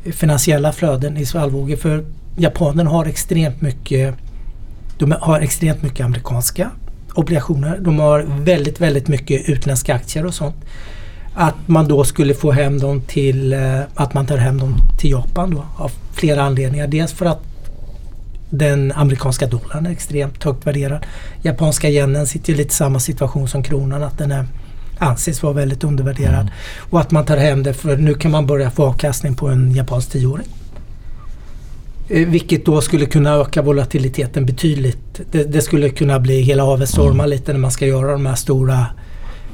[0.04, 1.76] eh, finansiella flöden i svallvågor.
[1.76, 2.06] För
[2.38, 4.16] japanerna har extremt mycket
[4.98, 6.72] de har extremt mycket amerikanska
[7.16, 7.78] obligationer.
[7.82, 10.56] De har väldigt, väldigt mycket utländska aktier och sånt.
[11.36, 15.12] Att man då skulle få hem dem till, eh, att man tar hem dem till
[15.12, 16.88] Japan då av flera anledningar.
[16.88, 17.42] Dels för att
[18.50, 21.06] den amerikanska dollarn är extremt högt värderad.
[21.42, 24.46] Japanska yenen sitter i lite samma situation som kronan att den är,
[24.98, 26.52] anses vara väldigt undervärderad.
[26.90, 29.72] Och att man tar hem det för nu kan man börja få avkastning på en
[29.72, 30.48] japansk tioåring.
[32.10, 35.22] Eh, Vilket då skulle kunna öka volatiliteten betydligt.
[35.32, 38.36] Det, det skulle kunna bli hela havet stormar lite när man ska göra de här
[38.36, 38.86] stora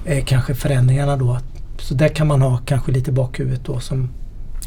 [0.06, 1.38] eh, kanske förändringarna då.
[1.80, 4.10] Så där kan man ha kanske lite bakhuvudet då som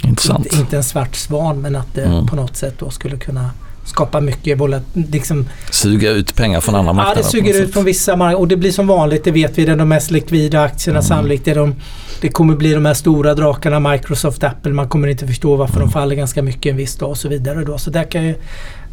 [0.05, 0.47] Intressant.
[0.47, 2.27] inte, inte en svart svan men att det Mm.
[2.27, 3.51] på något sätt då skulle kunna
[3.85, 7.17] skapa mycket volat, liksom, Suga ut pengar från andra Ja, marknader.
[7.17, 9.65] det på suger ut från vissa marknader och det blir som vanligt, det vet vi,
[9.65, 11.09] det är de mest likvida aktierna Mm.
[11.09, 11.45] sannolikt.
[11.45, 11.75] Det, är de,
[12.21, 14.73] det kommer bli de här stora drakarna, Microsoft, Apple.
[14.73, 15.87] Man kommer inte förstå varför Mm.
[15.89, 17.65] de faller ganska mycket en viss dag och så vidare.
[17.65, 17.79] Då.
[17.79, 18.35] Så där kan, ju,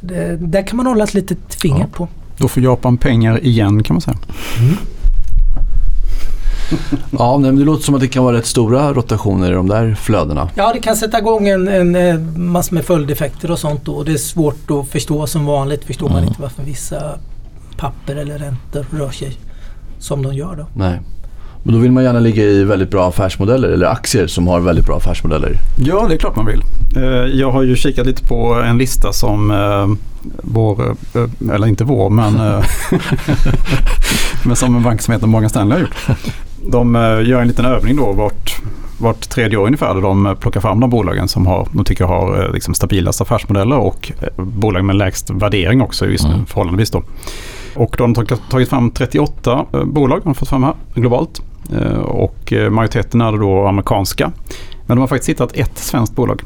[0.02, 1.88] det, där kan man hålla ett litet finger Ja.
[1.94, 2.08] på.
[2.38, 4.18] Då får Japan pengar igen kan man säga.
[7.20, 9.96] Ja, men det låter som att det kan vara rätt stora rotationer i de där
[9.96, 10.50] flödena.
[10.56, 13.88] Ja, det kan sätta igång en, en, eh, massor med följdeffekter och sånt.
[13.88, 15.84] Och det är svårt att förstå som vanligt.
[15.86, 16.28] Förstår man Mm.
[16.30, 17.02] inte varför vissa
[17.78, 19.38] papper eller räntor rör sig
[20.00, 20.66] som de gör då.
[20.76, 21.00] Nej.
[21.64, 24.86] Men då vill man gärna ligga i väldigt bra affärsmodeller eller aktier som har väldigt
[24.86, 25.56] bra affärsmodeller.
[25.78, 26.62] Ja, det är klart man vill.
[26.96, 27.04] Eh,
[27.40, 29.88] Jag har ju kikat lite på en lista som eh,
[30.44, 30.96] vår,
[31.54, 32.34] eller inte vår, men,
[34.44, 35.96] men som en bank som heter Morgan Stanley har gjort.
[36.68, 38.62] De eh, gör en liten övning då vart,
[39.00, 42.06] vart tredje år ungefär där de eh, plockar fram de bolagen som har, de tycker
[42.06, 46.46] har eh, liksom stabilast affärsmodeller och bolag med lägst värdering också just nu Mm.
[46.46, 47.04] förhållandevis då.
[47.76, 48.16] Och då har de
[48.50, 51.42] tagit- fram 38 eh, bolag de har fått fram här globalt.
[52.04, 54.32] Och majoriteten är då amerikanska.
[54.88, 56.42] Men de har faktiskt hittat ett svenskt bolag.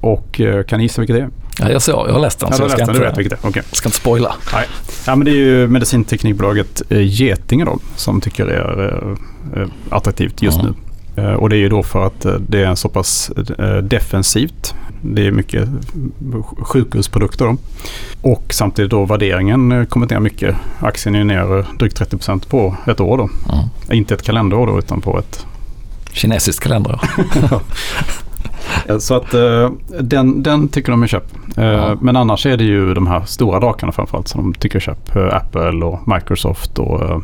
[0.00, 1.28] Och kan ni gissa vilket det är?
[1.60, 3.42] Ja, jag, såg, jag har läst den Ja, så jag ska den, vet inte, vilket
[3.42, 3.48] det.
[3.48, 3.62] Okej.
[3.72, 4.34] ska inte spoila.
[5.06, 9.16] Ja, men det är ju medicinteknikbolaget Getinge då, som tycker är
[9.90, 10.74] attraktivt just Mm.
[11.16, 11.22] nu.
[11.22, 14.74] Eh, Och det är ju då för att eh, det är så pass eh, defensivt.
[15.02, 15.68] Det är mycket
[16.20, 17.56] sj- sjukhusprodukter då.
[18.30, 20.56] Och samtidigt då värderingen eh, kommit ner mycket.
[20.78, 23.24] Aktien är ner eh, drygt 30% på ett år då.
[23.52, 23.64] Mm.
[23.98, 25.46] Inte ett kalenderår då utan på ett
[26.12, 27.00] Kinesisk kalender.
[28.88, 31.24] Eh, Så att eh, den, den tycker de är köp.
[31.56, 31.96] Eh, Ja.
[32.00, 35.16] Men annars är det ju de här stora drakarna framförallt som de tycker är köp.
[35.16, 37.18] Eh, Apple och Microsoft och eh,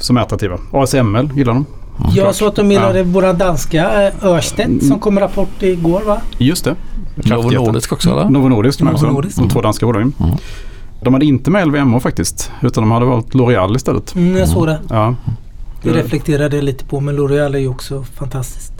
[0.00, 0.58] som är attraktiva.
[0.72, 1.66] ASML gillar de.
[1.98, 2.14] Mm.
[2.14, 6.20] Jag såg att de gillade våra danska eh, Ørsted som kom rapport igår va?
[6.38, 6.74] Just det.
[7.14, 7.50] Novo.
[7.50, 8.28] Nordisk också eller?
[8.28, 9.06] Novo Nordisk Novo också.
[9.06, 9.36] Nordisk.
[9.36, 10.12] De två danska bolagen.
[10.20, 10.36] Mm.
[11.02, 12.52] De hade inte med LVMH faktiskt.
[12.62, 14.14] Utan de hade valt L'Oreal istället.
[14.14, 14.80] Mm, jag såg det.
[14.88, 15.14] Ja.
[15.82, 18.72] Det reflekterade jag lite på men L'Oreal är ju också fantastiskt.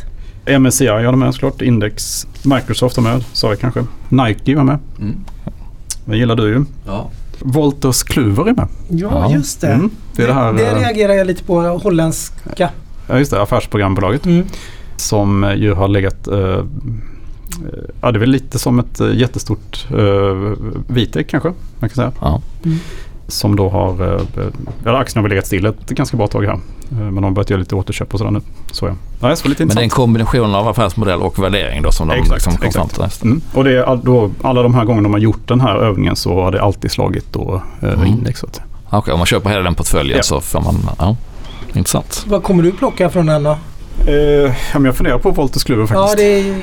[0.58, 1.62] MSCI har de med såklart.
[1.62, 2.26] Index.
[2.42, 3.24] Microsoft har med.
[3.32, 3.84] Sa jag kanske.
[4.08, 4.78] Nike var med.
[4.98, 5.16] Mm.
[6.04, 6.64] Det gillar du ju.
[6.86, 7.10] Ja.
[7.40, 8.68] Wolters Kluwer är med.
[8.88, 9.32] Ja, Ja.
[9.32, 9.66] just det.
[9.72, 9.90] Mm.
[10.16, 10.52] Det det här.
[10.52, 11.60] det eh, reagerar jag lite på.
[11.60, 12.70] Holländska.
[13.06, 13.42] Ja, just det.
[13.42, 14.26] Affärsprogrambolaget.
[14.26, 14.46] Mm.
[14.96, 16.28] Som eh, ju har legat...
[16.28, 16.60] Eh, eh,
[18.00, 20.52] ja, det är väl lite som ett jättestort eh,
[20.86, 21.52] Vitek kanske.
[21.78, 22.12] Man kan säga.
[22.20, 22.42] Ja.
[22.64, 22.78] Mm.
[23.28, 24.14] Som då har...
[24.14, 24.20] Eh,
[24.84, 26.58] eller aktien har väl legat still ett ganska bra tag här.
[26.92, 28.40] Eh, men de har börjat göra lite återköp och sådär nu.
[28.72, 28.92] Så ja.
[29.20, 32.14] ja bli lite Men det är en kombination av affärsmodell och värdering då som de
[32.14, 33.20] Exakt, liksom exakt.
[33.20, 33.28] till.
[33.28, 33.40] Mm.
[33.54, 36.34] Och det är då, alla de här gångerna de har gjort den här övningen så
[36.42, 38.06] har det alltid slagit då, eh, Mm.
[38.06, 38.40] index.
[38.40, 38.66] Så att säga.
[38.90, 40.22] Okej, om man köper hela den portföljen Ja.
[40.22, 40.74] så får man...
[40.98, 41.16] Ja,
[41.74, 42.24] intressant.
[42.28, 43.56] Vad kommer du plocka från den då?
[44.06, 46.18] Eh, jag funderar på Wolters Kluwer faktiskt.
[46.18, 46.56] Ja, det är, Eh,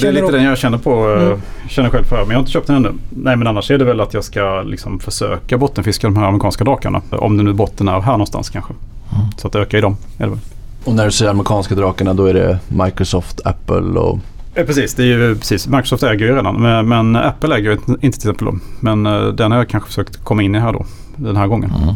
[0.00, 1.10] det är lite också- den jag känner på.
[1.14, 1.40] eh, Mm.
[1.68, 2.16] Känner själv för.
[2.16, 2.92] Men jag har inte köpt den ännu.
[3.10, 6.64] Nej men annars är det väl att jag ska liksom försöka bottenfiska de här amerikanska
[6.64, 7.02] drakarna.
[7.10, 8.72] Om det nu botten är här någonstans kanske.
[9.12, 9.26] Mm.
[9.36, 9.96] Så att öka i dem.
[10.18, 10.38] Är det väl.
[10.84, 14.18] Och när du säger amerikanska drakarna då är det Microsoft, Apple och...
[14.54, 15.68] Eh, precis, det är ju precis.
[15.68, 16.62] Microsoft äger ju redan.
[16.62, 18.60] Men, men Apple äger ju inte till exempel dem.
[18.80, 20.84] Men eh, den har jag kanske försökt komma in i här då.
[21.16, 21.72] Den här gången.
[21.82, 21.94] Mm.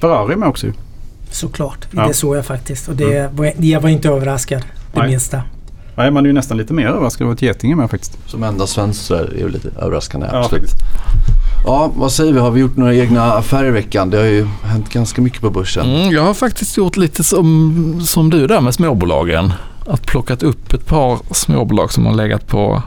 [0.00, 0.72] Ferrari är med också ju.
[1.34, 2.06] Såklart, Ja.
[2.08, 2.88] det såg jag faktiskt.
[2.88, 5.08] Och det var, jag var inte överraskad det Nej.
[5.08, 5.42] minsta.
[5.96, 8.18] Nej, man är ju nästan lite mer överraskad över att Getinge med faktiskt.
[8.26, 10.26] Som enda svensk så är det ju lite överraskande.
[10.32, 10.62] Ja, absolut.
[10.62, 10.82] faktiskt.
[11.64, 12.38] Ja, vad säger vi?
[12.40, 14.10] Har vi gjort några egna affärer i veckan?
[14.10, 15.86] Det har ju hänt ganska mycket på börsen.
[15.94, 19.52] Mm, jag har faktiskt gjort lite som, som du där med småbolagen.
[19.86, 22.82] Att plockat upp ett par småbolag som har legat på,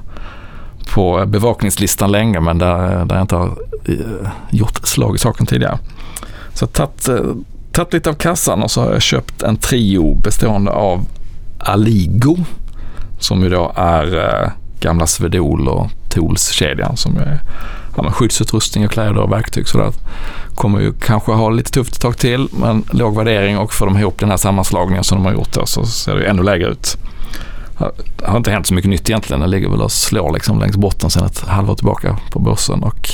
[0.94, 5.78] på bevakningslistan länge men där, där jag inte har eh, gjort slag i saken tidigare.
[6.54, 7.26] Så jag har tagit, eh,
[7.78, 11.06] tagit lite av kassan och så har jag köpt en trio bestående av
[11.60, 12.38] Aligo
[13.20, 17.42] som ju då är eh, gamla Swedol och Tools-kedjan som är
[17.98, 19.68] ja, skyddsutrustning och kläder och verktyg.
[19.68, 19.92] Sådär.
[20.56, 23.98] Kommer ju kanske ha lite tufft ett tag till men låg värdering och får de
[23.98, 26.68] ihop den här sammanslagningen som de har gjort då så ser det ju ännu lägre
[26.68, 26.98] ut.
[28.18, 29.40] Det har inte hänt så mycket nytt egentligen.
[29.42, 32.84] Den ligger väl och slår liksom längs botten sedan ett halvår tillbaka på börsen.
[32.84, 33.10] Och,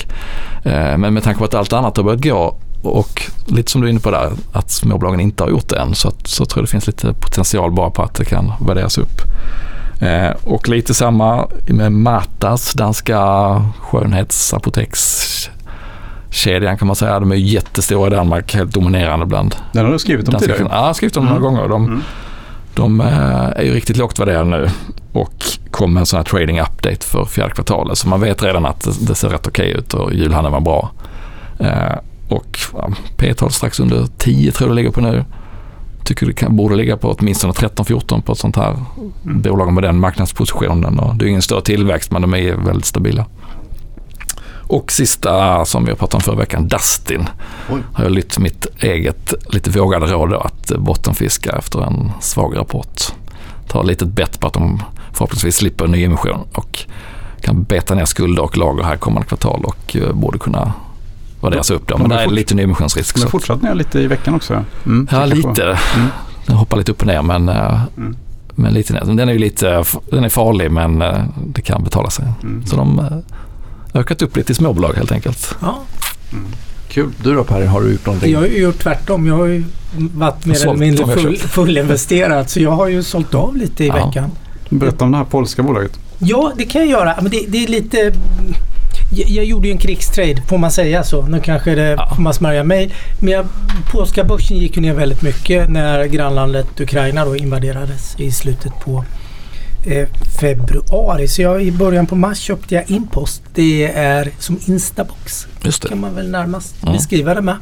[0.65, 3.88] eh, men med tanke på att allt annat har börjat gå och lite som du
[3.88, 6.62] är inne på där att småbolagen inte har gjort det än så, att, så tror
[6.62, 9.22] jag det finns lite potential bara på att det kan värderas upp.
[10.02, 13.19] Eh, och lite samma med Matas, danska
[13.80, 17.19] skönhetsapotekskedjan kan man säga.
[17.19, 20.60] De är jättestora i Danmark, helt dominerande bland Den har du skrivit om tidigare.
[20.62, 21.34] Ja, jag har skrivit om Mm.
[21.41, 21.67] några gånger.
[21.69, 22.02] De, Mm.
[22.76, 24.69] de eh, är ju riktigt lågt värderade nu
[25.13, 25.34] och
[25.72, 27.98] kom med en sån här trading update för fjärde kvartalet.
[27.98, 30.91] Så man vet redan att det, det ser rätt okej ut och julhandeln var bra.
[31.60, 31.93] Eh,
[32.34, 35.26] och ja, P-tal strax under 10 tror jag det ligger på nu.
[36.04, 38.76] tycker det kan, borde ligga på åtminstone 13-14 på ett sånt här
[39.26, 39.41] Mm.
[39.41, 41.00] bolag med den marknadspositionen.
[41.00, 43.26] Och det är ingen större tillväxt men de är väldigt stabila.
[44.67, 47.28] Och sista som vi har pratat om förra veckan, Dustin.
[47.69, 47.80] Oj.
[47.93, 53.02] Har jag lytt mitt eget lite vågade råd då, att bottenfiska efter en svag rapport.
[53.67, 54.82] Ta ett litet bett på att de
[55.13, 56.80] förhoppningsvis slipper en nyemission och
[57.41, 60.74] kan beta ner skulder och lager här kommande kvartal och eh, borde kunna
[61.43, 61.97] värderas upp då.
[61.97, 63.15] Men har det är fort- lite nyemissionsrisk.
[63.15, 64.63] De så har att- fortsatt ner lite i veckan också.
[64.86, 65.63] Mm, Ja, lite.
[65.63, 66.08] Mm.
[66.45, 68.15] Den hoppar lite upp och ner men, eh, Mm.
[68.56, 69.01] men lite ner.
[69.06, 72.25] Den är ju lite den är farlig men eh, det kan betala sig.
[72.43, 72.65] Mm.
[72.65, 75.56] Så de eh, ökat upp lite i småbolag helt enkelt.
[75.62, 75.79] Ja,
[76.89, 77.10] Kul.
[77.23, 78.32] Du då Per, har du gjort någonting?
[78.32, 79.27] jag har ju gjort tvärtom.
[79.27, 79.63] Jag har ju
[79.97, 82.49] varit mer eller mindre full, fullinvesterad.
[82.49, 84.06] Så jag har ju sålt av lite i Ja.
[84.08, 84.32] veckan.
[84.69, 85.99] Berätta om det här polska bolaget.
[86.17, 87.15] Ja, det kan jag göra.
[87.21, 88.13] Men det, det är lite...
[89.15, 91.21] Jag, jag gjorde ju en krigstrade, får man säga så?
[91.26, 92.12] Nu kanske det Ja.
[92.15, 92.91] får man smörja mig.
[93.19, 93.45] Men jag,
[93.91, 99.06] polska börsen gick ju ner väldigt mycket när grannlandet Ukraina då invaderades i slutet på
[99.88, 100.08] eh,
[100.39, 101.28] februari.
[101.28, 103.41] Så jag, i början på mars köpte jag Impost.
[103.54, 105.88] Det är som Instabox Just det.
[105.89, 106.91] kan man väl närmast Ja.
[106.91, 107.56] beskriva det med.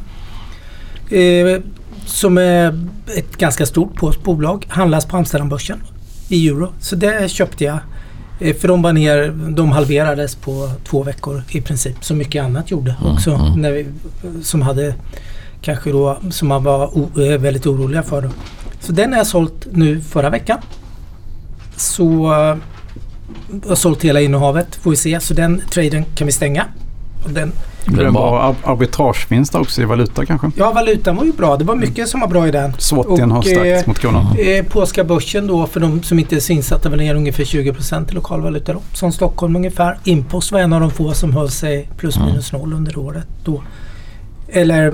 [1.09, 1.61] Eh,
[2.05, 2.85] som är
[3.17, 4.65] ett ganska stort polskt bolag.
[4.69, 5.83] Handlas på Amsterdambörsen
[6.29, 6.73] i euro.
[6.79, 7.77] Så det köpte jag.
[8.41, 12.05] Eh, för de var ner, de halverades på två veckor i princip.
[12.05, 13.31] Som mycket annat gjorde Mm, också.
[13.31, 13.61] mm.
[13.61, 13.85] När vi,
[14.43, 14.95] som hade
[15.61, 18.21] kanske då, som man var o, eh, väldigt oroliga för.
[18.21, 18.29] Då.
[18.79, 20.57] Så den har jag sålt nu förra veckan.
[21.75, 22.57] Så eh,
[23.63, 25.19] jag har sålt hela innehavet får vi se.
[25.19, 26.65] Så den traden kan vi stänga.
[27.29, 27.51] Den
[27.87, 30.51] Var ar- arbitragevinst också i valuta kanske.
[30.55, 31.57] Ja, valutan var ju bra.
[31.57, 32.73] Det var mycket som var bra i den.
[32.77, 34.35] Swatien har stärkts eh, mot kronan.
[34.39, 38.11] Eh, polska börsen då, för de som inte är så insatta, var ner ungefär 20%
[38.11, 38.79] i lokalvaluta då.
[38.93, 39.97] Som Stockholm ungefär.
[40.03, 42.27] Impost var en av de få som höll sig plus Mm.
[42.29, 43.63] minus noll under året då.
[44.53, 44.87] Eller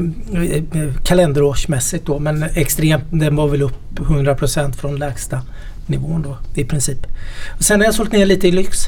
[0.74, 3.04] eh, kalenderårsmässigt då, men extremt.
[3.10, 5.42] Den var väl upp 100% från lägsta
[5.86, 7.06] nivån då i princip.
[7.58, 8.80] Och sen har jag sålt ner lite i lyx.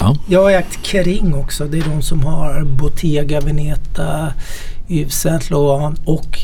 [0.00, 0.16] Ja.
[0.28, 1.64] Jag har ägt Kering också.
[1.64, 4.32] Det är de som har Bottega Veneta,
[4.88, 6.38] Yves Saint Laurent och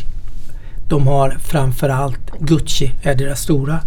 [0.88, 3.78] de har framförallt Gucci är deras stora.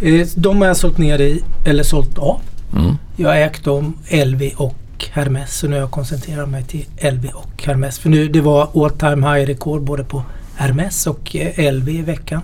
[0.00, 2.40] Eh, De har jag sålt ner i, eller sålt av.
[2.76, 2.96] Mm.
[3.16, 4.74] Jag har ägt dem LV och
[5.12, 5.58] Hermes.
[5.58, 7.98] Så nu har jag koncentrerat mig till LV och Hermes.
[7.98, 10.22] För nu det var all time high rekord både på
[10.56, 12.40] Hermes och eh, LV i veckan.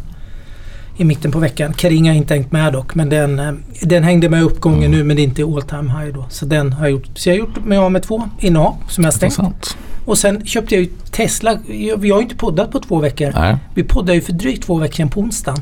[1.00, 1.74] I mitten på veckan.
[1.74, 2.94] Kering har jag inte hängt med dock.
[2.94, 4.90] Men den, eh, den hängde med uppgången Mm.
[4.98, 6.26] nu men det är inte all time high då.
[6.30, 7.08] Så den har jag gjort.
[7.14, 9.32] Så jag har gjort mig av med två innehav som jag stängt.
[9.32, 9.76] Intressant.
[10.04, 11.58] Och sen köpte jag ju Tesla.
[11.98, 13.32] Vi har ju inte poddat på två veckor.
[13.34, 13.56] Nej.
[13.74, 15.60] Vi poddade ju för drygt två veckor sedan på onsdagen.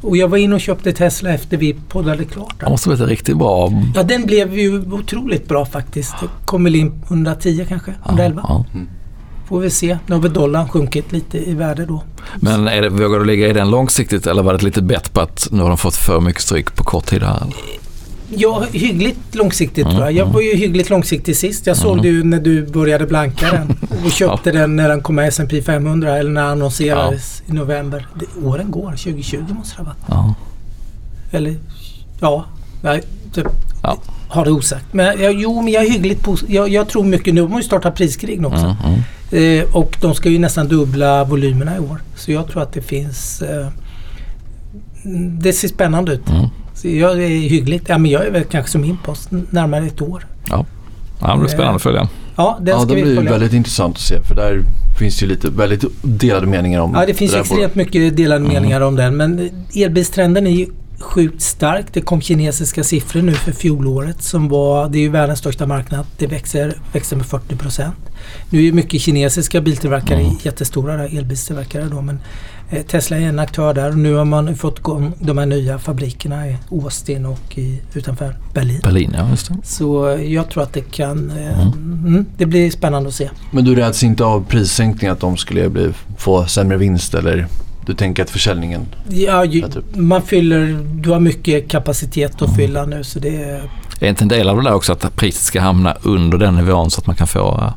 [0.00, 2.54] Och jag var inne och köpte Tesla efter vi poddade klart.
[2.60, 3.72] Det måste ett riktigt bra...
[3.94, 6.14] Ja, den blev ju otroligt bra faktiskt.
[6.20, 8.44] Det kom väl in 110 kanske, 111.
[8.48, 8.64] Ja,
[9.48, 9.98] Får vi se.
[10.06, 12.02] Nu har väl dollarn sjunkit lite i värde då.
[12.36, 15.12] Men är det, vågar du ligga i den långsiktigt eller var det ett litet bett
[15.12, 17.42] på att nu har de fått för mycket stryk på kort tid här?
[18.28, 20.12] Ja, hyggligt långsiktigt Mm, tror jag.
[20.12, 20.34] Jag mm.
[20.34, 21.66] var ju hyggligt långsiktig sist.
[21.66, 23.76] Jag sålde ju när du började blanka den.
[24.04, 28.06] Och köpte den när den kom med S&P 500 eller när den annonserades i november.
[28.14, 28.90] Det, åren går.
[28.90, 30.04] 2020 måste det ha varit.
[30.08, 30.34] Ja.
[31.30, 31.56] Eller
[32.20, 32.44] ja,
[32.82, 33.02] nej,
[33.34, 33.46] typ,
[33.82, 33.98] Ja.
[34.28, 34.84] Har det osagt.
[34.92, 37.40] Men jag, jo, men jag är hyggligt pos- jag, jag tror mycket nu.
[37.40, 38.76] De har ju startat priskrig nu också.
[38.84, 39.60] Mm, mm.
[39.60, 42.00] Eh, och de ska ju nästan dubbla volymerna i år.
[42.16, 43.42] Så jag tror att det finns...
[43.42, 43.66] Eh,
[45.04, 46.28] mm, det ser spännande ut.
[46.28, 46.46] Mm.
[46.74, 47.84] Så jag är hyggligt.
[47.88, 50.26] Ja, men jag är väl kanske som impost närmare ett år.
[50.50, 50.66] Ja,
[51.20, 52.08] det blir spännande att följa.
[52.36, 53.30] Ja, den Ja, ska det blir följa.
[53.30, 54.62] väldigt intressant att se för där
[54.98, 58.80] finns ju lite väldigt delade meningar om Ja, det finns där extremt mycket delade meningar
[58.80, 59.16] om den.
[59.16, 60.66] Men elbilstrenden är ju
[61.00, 61.86] sjukt stark.
[61.92, 66.06] Det kom kinesiska siffror nu för fjolåret som var, det är ju världens största marknad.
[66.18, 67.96] Det växer, växer med 40 procent.
[68.50, 70.36] Nu är ju mycket kinesiska biltillverkare Mm.
[70.42, 72.00] jättestora där, elbilstillverkare då.
[72.02, 72.18] Men
[72.70, 75.78] eh, Tesla är en aktör där och nu har man fått igång de här nya
[75.78, 78.80] fabrikerna i Austin och i, utanför Berlin.
[78.82, 79.56] Berlin, ja just det.
[79.64, 81.30] Så eh, jag tror att det kan...
[81.30, 82.06] Eh, Mm.
[82.06, 83.30] mm, det blir spännande att se.
[83.50, 87.46] Men du räds inte av prissänkning att de skulle bli, få sämre vinst eller
[87.86, 88.86] du tänker att försäljningen...
[89.08, 89.84] Ja, ju, typ.
[89.96, 92.54] man fyller, du har mycket kapacitet att Mm.
[92.54, 93.62] fylla nu så det är...
[94.00, 96.90] Är inte en del av det där också att priset ska hamna under den nivån
[96.90, 97.72] så att man kan få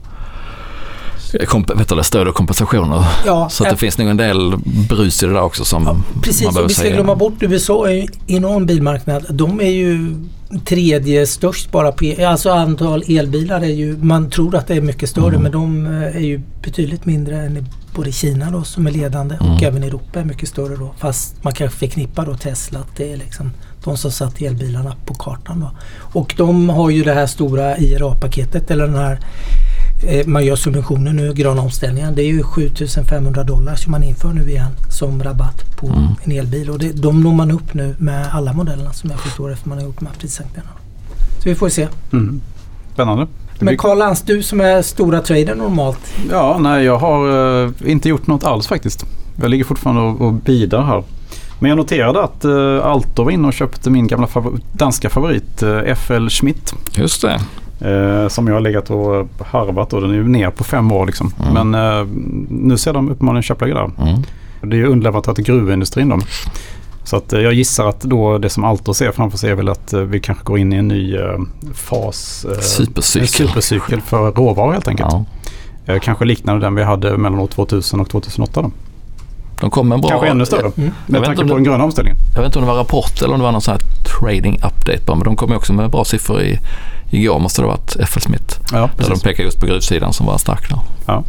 [1.33, 3.05] eh, komp- stöd och kompensationer?
[3.25, 4.53] Ja, Så att det finns nog en del
[4.89, 6.95] brus i det där också som Ja, man Precis, och behöver vi ska säga.
[6.95, 9.25] glömma bort USA är ju enorm bilmarknad.
[9.29, 10.15] De är ju
[10.65, 12.25] tredje störst bara på el.
[12.25, 15.41] Alltså antal elbilar är ju, man tror att det är mycket större Mm.
[15.41, 17.63] men de eh, är ju betydligt mindre än i
[17.95, 19.63] både Kina då som är ledande och Mm.
[19.63, 20.93] även Europa är mycket större då.
[20.97, 23.51] Fast man kanske förknippar då Tesla att det är liksom
[23.83, 25.71] de som satt elbilarna på kartan då.
[26.19, 29.19] Och de har ju det här stora IRA-paketet eller den här
[30.07, 32.15] Eh, man gör subventioner nu, gröna omställningen.
[32.15, 36.07] Det är ju 7500 dollar som man inför nu igen som rabatt på Mm.
[36.23, 36.69] en elbil.
[36.69, 39.77] Och det, de når man upp nu med alla modellerna som jag förstår efter man
[39.77, 40.69] har gjort de här prissänkningarna.
[41.37, 41.87] Så vi får se.
[42.13, 42.41] Mm.
[42.93, 43.27] Spännande.
[43.59, 45.99] Men Karl Lantz, du som är stora trader normalt.
[46.31, 47.29] Ja, nej jag har
[47.63, 49.05] eh, inte gjort något alls faktiskt.
[49.41, 51.03] Jag ligger fortfarande och, och bidar här.
[51.59, 55.63] Men jag noterade att uh, Altor var inne och köpte min gamla favor- danska favorit
[55.63, 56.73] uh, FL Schmidt.
[56.91, 57.39] Just det.
[57.91, 61.05] eh, som jag har legat och harvat och den är ju ner på fem år
[61.05, 61.33] liksom.
[61.51, 61.69] Mm.
[61.69, 62.07] Men eh,
[62.49, 63.83] nu ser de uppenbarligen köpläge där.
[64.09, 64.21] Mm.
[64.61, 66.19] Det är ju underleverantör till gruvindustrin då.
[67.09, 69.69] Så att eh, jag gissar att då det som Altor ser framför sig är väl
[69.69, 71.39] att eh, vi kanske går in i en ny eh,
[71.73, 72.45] fas.
[72.61, 73.47] Supercykel.
[73.47, 75.09] Supercykel för råvaror helt enkelt.
[75.85, 75.99] Ja.
[75.99, 78.61] Kanske liknande den vi hade mellan år 2000 och 2008.
[78.61, 78.71] Då.
[79.61, 80.09] De kom en bra...
[80.09, 80.61] Kanske ännu större.
[80.61, 80.71] Mm.
[80.75, 82.17] Jag Med vet tanke inte på om den gröna omställningen.
[82.35, 83.81] Jag vet inte om det var rapport eller om det var någon sån här
[84.19, 85.15] trading update bara.
[85.15, 86.59] Men de kom också med bra siffror i,
[87.09, 88.59] igår måste det ha varit FL Smith.
[88.71, 91.23] Ja, Där de pekar just på gruvsidan som var stark där.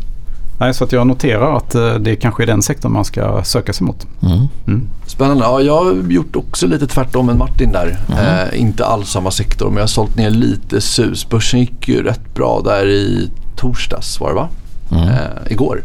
[0.61, 3.73] Nej, så att jag noterar att eh, det kanske är den sektorn man ska söka
[3.73, 4.07] sig mot.
[4.23, 4.49] Mm.
[4.66, 4.88] Mm.
[5.07, 5.44] Spännande.
[5.44, 7.99] Ja, jag har gjort också lite tvärtom än Martin där.
[8.09, 8.18] Mhm.
[8.18, 11.29] Eh, inte alls samma sektor men jag har sålt ner lite sus.
[11.29, 14.49] Börsen gick ju rätt bra där i torsdags var det va?
[14.92, 15.09] Mm.
[15.09, 15.85] Eh, igår.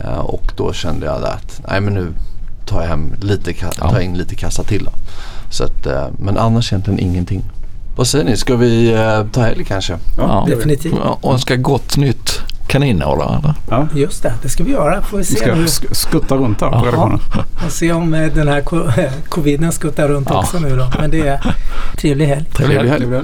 [0.00, 2.06] Eh, och då kände jag att nej men nu
[2.66, 4.90] tar jag, hem lite, tar jag in lite kassa till då.
[5.50, 7.42] Så att, eh, men annars egentligen ingenting.
[7.96, 8.36] Vad säger ni?
[8.36, 9.98] Ska vi eh, ta helg kanske?
[10.18, 10.46] Ja.
[10.48, 10.94] Definitivt.
[11.04, 12.40] Ja, Och önska gott nytt
[12.70, 13.54] kaninår eller?
[13.70, 13.86] Ja.
[13.94, 15.02] Just det, det ska vi göra.
[15.02, 15.64] Får vi Vi se ska nu.
[15.64, 17.20] sk- skutta runt här på redaktionen.
[17.66, 18.90] Och se om eh, den här co-
[19.28, 20.38] coviden skuttar runt Ja.
[20.38, 20.90] också nu då.
[21.00, 21.54] Men det är
[21.96, 22.44] trevlig helg.
[22.44, 22.88] Trevlig helg.
[22.90, 23.20] helg.